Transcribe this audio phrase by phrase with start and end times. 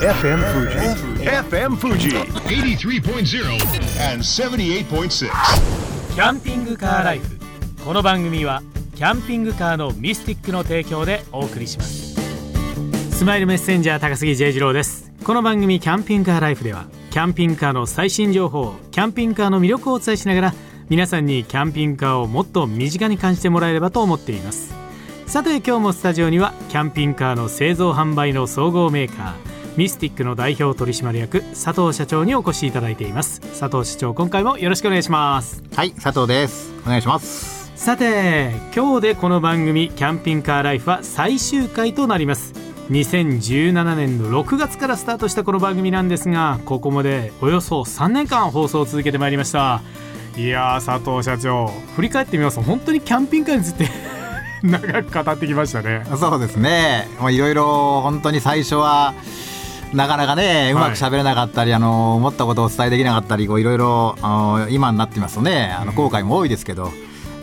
[0.00, 0.78] FM Fuji.
[1.26, 2.08] FM Fuji.
[2.48, 3.44] 83.0
[4.10, 5.28] and 78.6.
[6.14, 7.38] キャンピングカーライフ
[7.84, 8.62] この番組は
[8.94, 12.14] キャンピングカーのミスティックの提供でお送りします。
[13.14, 15.12] スマイルメッセンジャー高杉 J 次郎です。
[15.22, 20.54] この番組キャンピングカーライフではキャンピングカーの最新情報キャンピングカーの魅力をお伝えしながら
[20.88, 24.72] 皆さんにキャンピングカーをもっと身近に感じてもらえればと思っています。
[25.26, 36.72] さて今日もスタジオにはキャンピングカーの製造販売の総合メーカーミスティックの代表取締役佐藤社長にお越しいただいています佐藤社長今回もよろしくお願いしますはい、佐藤です。
[36.84, 37.70] お願いします。
[37.80, 42.52] さて今日でこの番組「キャンピングカーライフ」は最終回となります
[42.90, 49.80] 2017年の6月からスタートしたこの番組なんですがここまでおよそ3年間放送を続けてまいりました
[50.36, 53.88] いやー佐藤社長振り返ってみますと本当にキャンピングカーについて
[54.62, 57.08] 長く語ってきましたねそうですね。
[57.18, 59.14] まあいろいろ本当に最初は
[59.92, 64.16] なかなかねうまく喋れなかったり、あの思ったことをお伝えできなかったり、こういろいろ
[64.70, 66.90] 今になってみますとね、あの後悔も多いですけど。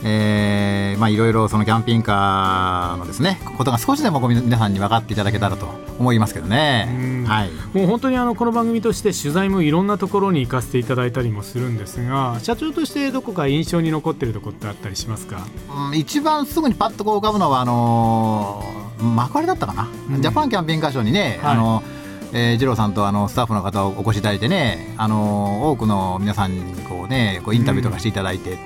[0.04, 5.68] えーまあいろいろそのキャンピングカーのですねことが少しでも皆さんに分かっていただけたらと
[6.00, 7.26] 思いますけどねうん。
[7.26, 7.50] はい。
[7.74, 15.48] もう本当にあのこの番組として取材もいろんなところに行かせていただいたりもするんですが社長としてどこか印象に残ってるところってあったりしますか？
[15.90, 21.84] うん一番すぐにパッとこう浮かぶのはあのー幕張だったかな、うんジャパンキャンピングカーショーにね、はいあの
[22.34, 28.60] えー、二郎さんとあのスタッフの方をお越しいただいてね、あのー多くの皆さんにこうねこうインタビューとかしていただいて、はい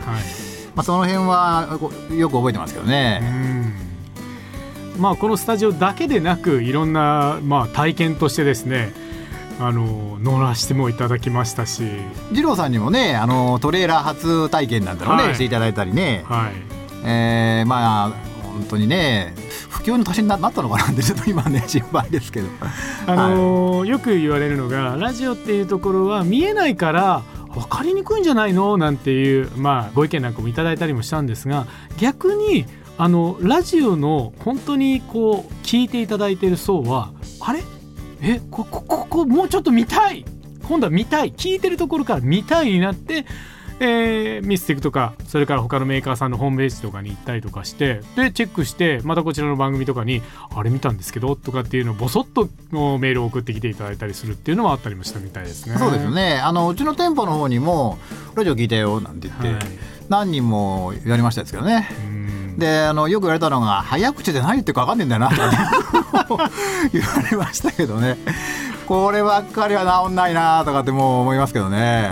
[0.75, 1.79] まあ、その辺は
[2.11, 5.01] よく覚えてますけどね、うん。
[5.01, 8.93] まあこのスタジオだけでなくいろんな、まあ、体験としてですね
[9.59, 11.83] あの乗らせてもいただきましたし、
[12.31, 15.35] 二郎さんにもね、あのトレーラー初体験なんだろうね、はい。
[15.35, 16.53] していただいたりね、はい、
[17.05, 18.09] えーまあ
[18.43, 19.33] 本当にね
[19.81, 22.47] 普及の年にななったのかなってちょっと今ね心配ですけど。
[23.07, 28.77] あのよく言われるのがラジオっていうところは見えないから分かりにくいんじゃないの？
[28.77, 31.65] なんていう、まあ、ご意見なんかもいただいたりもしたんですが
[31.97, 32.65] 逆に
[32.97, 37.63] あのラジオの本当にこう聞いていただいている層はあれ？
[38.21, 40.23] えここここもうちょっと見たい！
[40.67, 41.33] 今度は見たい！
[41.33, 43.25] 聞いてるところから見たいになって、
[43.83, 50.21] えーミスティックとかそれから他のメーカーさんのホームページとかに行ったりとかしてでチェックしてまたこちらの番組とかに
[50.55, 52.47] あれ見たんですけどとかっていうのをボソッと
[52.99, 55.77] メールを送ってきていただいたりするっていうのはあったりもしたみたいですね。
[55.79, 56.39] そうですよね。
[56.39, 57.97] あのうちの店舗の方にも
[58.35, 59.63] 「ラジオ聞いたよ」なんて言って、はい。
[60.09, 61.89] 何人もやりましたですけどね。
[62.05, 62.59] うん。
[62.59, 65.29] であのよく言われたのが「早口で何言ってるか分かんねえんだよな」
[66.93, 68.17] 言われましたけどね。
[68.85, 72.09] こればっかりは治んないなとかってもう思いますけどね、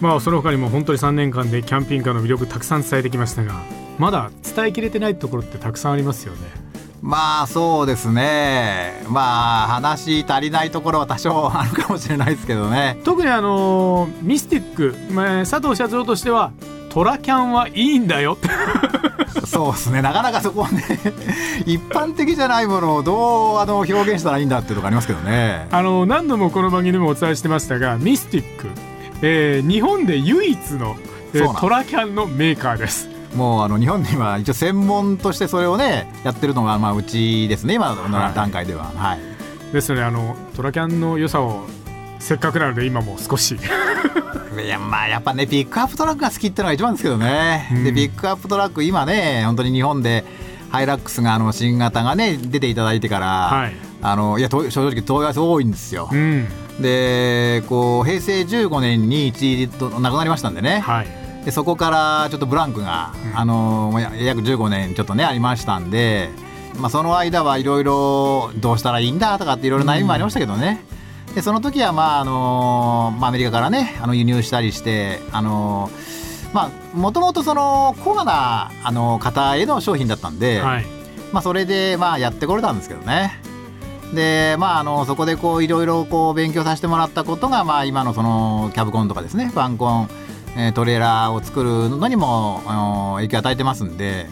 [0.00, 3.62] まあその他にも本当に3年間でキャンピングカーの魅力たくさん伝えてきましたが
[3.98, 6.68] まだ伝えきれてないところってたくさんありますよね。
[7.00, 9.04] まあそうですね。
[9.08, 12.98] まあ話足りないところは多少あるかもしれないですけどね。
[13.04, 16.52] 特にあのミスティック、まあ佐藤社長としては
[16.90, 18.36] トラキャンはいいんだよ。
[19.46, 20.02] そうですね。
[20.02, 20.84] なかなかそこはね
[21.66, 25.68] 一般的じゃないものをどうあの表現したらいいんだっていうとこありますけどね。
[25.70, 28.68] あの何度もこの番組でもお伝えしてましたがミスティック、
[29.22, 30.96] えー日本で唯一の、
[31.34, 33.08] えートラキャンのメーカーです。
[33.34, 38.34] もうあの日本には一応専門としてそれをねやってるのがまあうちですね今のはい。
[38.34, 39.20] 段階では、はい。
[39.72, 41.66] ですのであのトラキャンの良さを
[42.18, 43.56] せっかくなので今も少し。
[44.58, 47.84] いやまあやっぱねピックアップトラックが好きってのが一番ですけどね、うん。
[47.84, 50.24] でピックアップトラック今ね本当に日本で
[50.70, 53.76] ハイラックスがあの新型がね出ていただいてから、はい。
[54.00, 56.46] あのいやと正直問い合わせ多いんですよ、うん
[56.80, 61.06] でこう平成15年に一度亡くなりましたんでね、はい。
[61.44, 63.38] でそこからちょっとブランクが、うん。
[63.38, 66.30] あのや約15年ちょっとねありましたんで、
[66.78, 70.84] まあ、その間はいろいろどうしたらいいんだとかっていろいろ悩みもありましたけどね、
[71.34, 75.90] でその時はまああの、まあ、アメリカからねあの輸入したりしてあの
[76.52, 80.86] まあもともとそのコアなあの方への商品だったんで、はい。
[81.32, 83.40] まあ、それでまあやってこれたんですけどね。
[84.14, 90.10] でまあ、あのそこでこういろいろこう勉強させてもらったことが、まあ、今のそのキャブコンとかですねファンコン、
[90.56, 94.26] えートレーラーを作るのにもあの影響を与えてますんで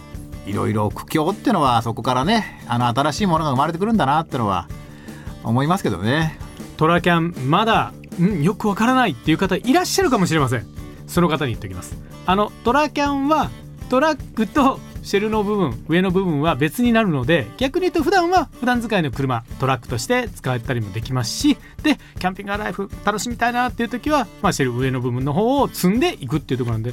[0.46, 4.67] いろいろ苦境っていうのはそこからねあの新しいものが生まれてくるんだなってのは
[5.44, 6.38] 思いますけどね。
[6.76, 10.67] トラキャンまだ、ん、よくわからないっていう方いらっしゃるかもしれません
[11.06, 11.96] その方に言っておきます
[12.26, 13.50] あのトラキャンは
[13.88, 26.93] トラックとシェルの部分上の部分は別になるので逆に言うと普段は普段使いの車トラックとして使ったりもできますしでキャンピングライフ楽しみたいなっていう時は、まあ、シェル上の部分の方を積んでいくっていうところなんで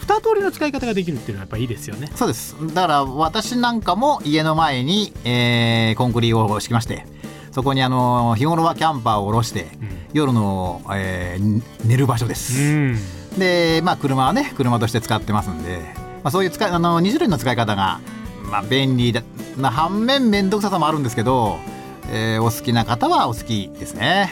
[0.00, 2.10] 二通りの使い方ができるっていうのはやっぱいいですよね。
[2.16, 2.56] そうです。
[2.74, 7.04] だから私なんかも家の前に、えーコンクリを敷きまして
[7.52, 9.66] そこにあの日頃はキャンパーを下ろして、
[10.14, 12.98] 夜の、えー寝る場所です、うん。
[13.38, 18.00] でまあ車はね車として使ってますんで、まあ、そういう使いあの2種類の使い方が、
[18.50, 19.22] まあ、便利だ
[19.56, 21.58] な反面面倒くささもあるんですけど、
[22.10, 24.30] えーお好きな方はお好きですね。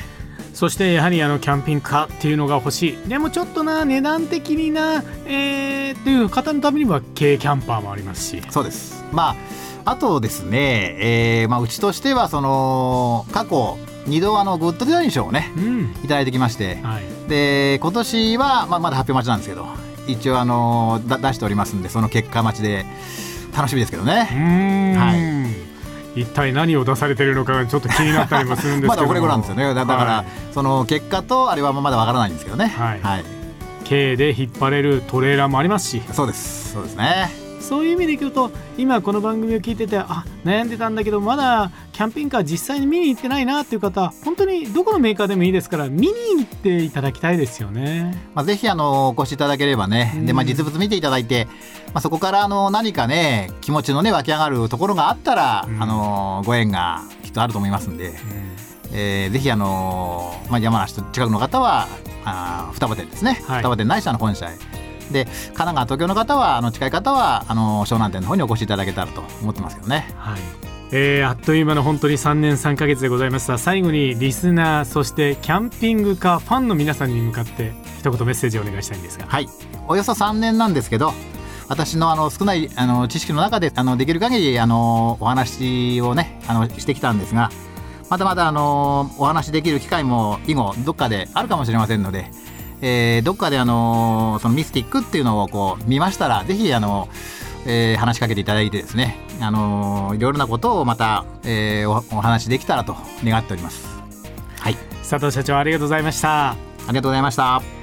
[0.54, 3.08] そしてやはりあのキャンピングカーっていうのが欲しい。
[3.08, 8.42] でもちょっとな値段的にな、えー、っていう方のためには軽キャンパーもありますし。
[8.50, 9.04] そうです。
[9.12, 9.36] ま
[9.84, 15.82] ああとですね、えーまあ、うちとしてはその過去2度あのグッドデザイン賞をねうん。
[16.04, 16.76] いただいてきまして。
[16.82, 17.04] はい。
[17.28, 19.66] で今年は、まあ、まだ発表待ちなんですけど
[20.08, 22.86] 一応あのだ出しておりますんでその結果待ちで
[23.56, 25.14] 楽しみですけどうね、は
[26.16, 28.96] 一体何を出されてるのかがちょっと気になったりもするんですけど。
[28.96, 29.62] まだオレゴなんですよね。
[29.62, 30.26] だだから、はい。
[30.52, 32.66] その結果とあれはまだわからないんですけどね。
[32.66, 33.00] はい。
[33.00, 33.24] はい、
[33.88, 36.02] 軽で引っ張れるトレーラーもありますし。
[36.12, 36.72] そうです。
[36.72, 48.16] そうですねそういう意味でいくと今この番組を聞いててあ悩んでたんだけどまだキャンピングカー実際に見に行ってないなっていう方本当にどこのメーカーでもいいですから見に行っていただきたいですよね。
[48.34, 51.46] まあ、ぜひあのお越しいただければね、でまあ、実物見ていただいて、
[51.88, 55.82] まあ、そこからあの何かね気持ちのね湧き上がるところがあったら、うん。
[55.82, 58.14] あのご縁がきっとあると思いますんで、
[58.92, 61.86] えーぜひあの、まあ、山梨と近くの方は
[62.24, 63.58] あー双葉店ですね、はい。
[63.58, 64.77] 双葉店ないしはの本社へ
[65.12, 70.14] で神奈川東京の方はあの近い方はあの湘南店の方にお越しいただけたらと思ってますけどね。
[70.16, 70.40] はい。
[70.90, 79.26] えーあっという間の本当に3年3ヶ月でございました最後にリスナーそしてキャンピングカーファンの皆さんに向かって一言メッセージをお願いしたいんですが。
[79.26, 79.48] はい。
[79.86, 81.12] およそ3年なんですけど
[81.68, 87.50] 私のあの少ないあの知識の中であのできる限りあのお話をねあのしてきたんですが
[88.08, 92.30] まだまだあのお話しできる機会も以後どっかであるかもしれませんので、
[92.80, 97.08] えーどっかであのそのミスティックっていうのをこう見ましたらぜひあの、
[97.66, 103.86] えー話しかけていただいてですねあのいろいろなことをまた、えーおお話しできたらと願っております。
[104.60, 104.76] はい
[105.08, 106.50] 佐藤社長ありがとうございました。
[106.50, 106.56] あ
[106.88, 107.77] りがとうございました。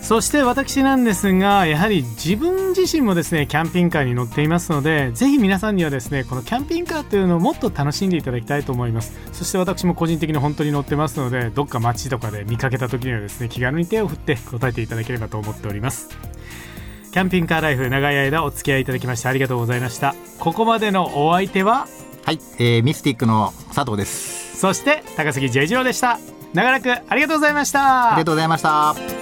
[0.00, 9.12] そして私なんですがやはり自分自身もですねキャンピングカーに乗っていますのでぜひ皆さんにはですねこのキャンピングカーというのをもっと楽しんでいただきたいと思います。
[9.32, 16.08] そして私も個人的に本当に乗ってますのでどっか街とかで見かけた時にはですね気軽に手を振って答えていただければと思っております。
[17.12, 20.14] キャンピングカーライフ長い間お付き合いいただきましてありがとうございました。
[20.38, 21.86] ここまでのお相手は？
[22.24, 24.56] はい、えーミスティックの佐藤です。
[24.58, 26.18] そして高杉 J 次郎でした。
[26.54, 28.12] 長らくありがとうございました。
[28.12, 29.17] ありがとうございました。